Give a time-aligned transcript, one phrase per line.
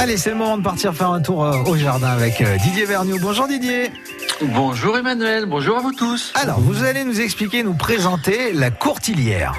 [0.00, 2.84] Allez, c'est le moment de partir faire un tour euh, au jardin avec euh, Didier
[2.84, 3.18] Vergniaud.
[3.20, 3.90] Bonjour Didier.
[4.40, 6.32] Bonjour Emmanuel, bonjour à vous tous.
[6.36, 9.54] Alors, vous allez nous expliquer, nous présenter la courtilière.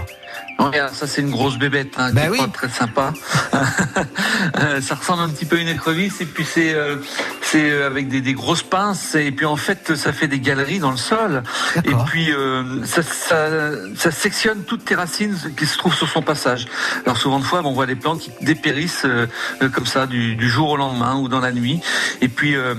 [0.57, 3.13] Regarde, ça c'est une grosse bébête, hein, Bah qui est pas très sympa.
[4.57, 6.95] Euh, ça ressemble un petit peu à une écrevisse et puis c'est euh,
[7.51, 10.79] c'est euh, avec des, des grosses pinces et puis en fait ça fait des galeries
[10.79, 11.43] dans le sol.
[11.83, 16.21] Et puis euh, ça, ça, ça sectionne toutes les racines qui se trouvent sur son
[16.21, 16.67] passage.
[17.05, 19.25] Alors souvent de fois on voit les plantes qui dépérissent euh,
[19.73, 21.81] comme ça du, du jour au lendemain ou dans la nuit.
[22.21, 22.75] Et puis euh,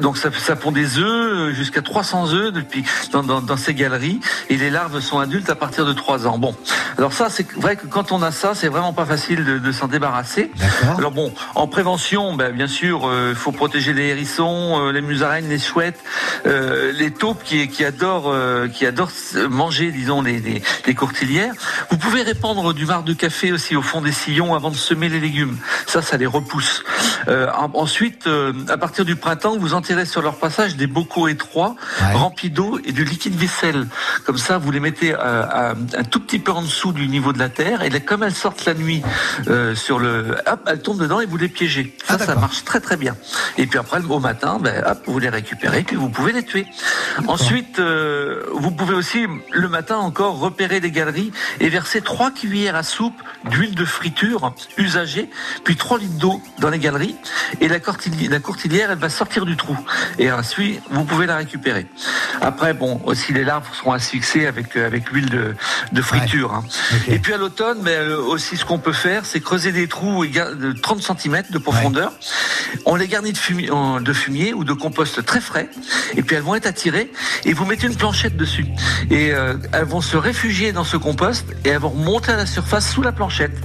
[0.00, 4.20] donc ça, ça pond des œufs jusqu'à 300 œufs depuis dans, dans, dans ces galeries.
[4.48, 6.38] Et les larves sont adultes à partir de 3 ans.
[6.38, 6.54] Bon,
[6.98, 9.72] alors ça c'est vrai que quand on a ça c'est vraiment pas facile de, de
[9.72, 10.50] s'en débarrasser.
[10.98, 15.48] Alors bon, en prévention, ben, bien sûr, il faut protéger les hérissons, euh, les musaraignes,
[15.48, 15.98] les chouettes,
[16.46, 19.10] euh, les taupes qui, qui adorent, euh, qui adorent
[19.48, 21.54] manger, disons, les, les, les courtilières.
[21.90, 25.08] Vous pouvez répandre du marc de café aussi au fond des sillons avant de semer
[25.08, 25.56] les légumes.
[25.86, 26.82] Ça, ça les repousse.
[27.28, 31.28] Euh, en- ensuite, euh, à partir du printemps, vous enterrez sur leur passage des bocaux
[31.28, 32.12] étroits Ouais.
[32.14, 33.86] remplis d'eau et de liquide vaisselle.
[34.24, 37.38] Comme ça, vous les mettez euh, un tout petit peu en dessous du niveau de
[37.38, 39.02] la terre et là, comme elles sortent la nuit
[39.48, 41.96] euh, sur le, hop, elles tombent dedans et vous les piégez.
[42.08, 43.16] Ah, Ça, ça marche très très bien.
[43.58, 46.66] Et puis après, au matin, ben, hop, vous les récupérez puis vous pouvez les tuer.
[47.26, 52.76] Ensuite, euh, vous pouvez aussi le matin encore repérer les galeries et verser trois cuillères
[52.76, 55.30] à soupe d'huile de friture usagée,
[55.64, 57.16] puis 3 litres d'eau dans les galeries
[57.60, 57.78] et la
[58.30, 59.76] la courtilière, elle va sortir du trou.
[60.18, 61.86] Et ensuite, vous pouvez la récupérer.
[62.44, 65.54] Après, bon, aussi les larves seront asphyxiées avec euh, avec l'huile de,
[65.92, 66.52] de friture.
[66.52, 66.64] hein.
[67.08, 70.26] Et puis à l'automne, mais euh, aussi ce qu'on peut faire, c'est creuser des trous
[70.26, 72.12] de 30 cm de profondeur.
[72.86, 75.68] On les garnit de fumier, en- de fumier ou de compost très frais.
[76.16, 77.10] Et puis elles vont être attirées
[77.44, 78.66] et vous mettez une planchette dessus.
[79.10, 82.46] Et euh, elles vont se réfugier dans ce compost et elles vont remonter à la
[82.46, 83.56] surface sous la planchette.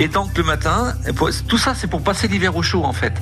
[0.00, 0.94] Et donc le matin,
[1.48, 3.12] tout ça c'est pour passer l'hiver au chaud en fait.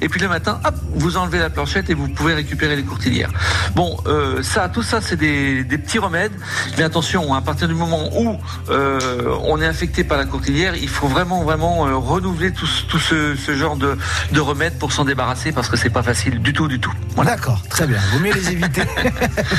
[0.00, 3.30] Et puis le matin, hop, vous enlevez la planchette et vous pouvez récupérer les courtilières.
[3.74, 6.32] Bon, euh, ça, tout ça c'est des, des petits remèdes.
[6.76, 8.38] Mais attention, à partir du moment où
[8.70, 12.84] euh, on est infecté par la courtilière, il faut vraiment vraiment euh, renouveler tout, ce-
[12.84, 13.96] tout ce, ce genre de,
[14.32, 16.92] de remèdes pour s'en débarrasser parce que c'est pas facile du tout du tout.
[17.16, 17.32] Voilà.
[17.36, 17.98] D'accord, très bien.
[18.12, 18.82] Vaut mieux les éviter.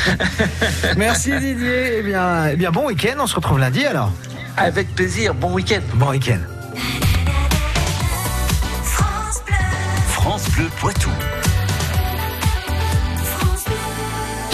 [0.97, 1.97] Merci Didier.
[1.99, 3.15] Eh bien, eh bien, bon week-end.
[3.19, 4.11] On se retrouve lundi alors.
[4.57, 5.33] Avec plaisir.
[5.33, 5.81] Bon week-end.
[5.95, 6.39] Bon week-end.
[10.07, 11.09] France Bleu Poitou.